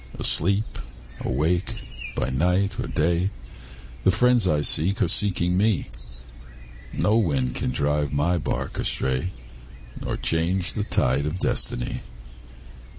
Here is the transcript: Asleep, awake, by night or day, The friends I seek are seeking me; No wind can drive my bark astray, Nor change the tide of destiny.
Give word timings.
Asleep, 0.17 0.79
awake, 1.19 1.75
by 2.15 2.31
night 2.31 2.79
or 2.79 2.87
day, 2.87 3.29
The 4.03 4.09
friends 4.09 4.47
I 4.47 4.61
seek 4.61 4.99
are 4.99 5.07
seeking 5.07 5.55
me; 5.55 5.89
No 6.91 7.17
wind 7.17 7.53
can 7.53 7.69
drive 7.69 8.11
my 8.11 8.39
bark 8.39 8.79
astray, 8.79 9.31
Nor 10.03 10.17
change 10.17 10.73
the 10.73 10.83
tide 10.83 11.27
of 11.27 11.37
destiny. 11.37 12.01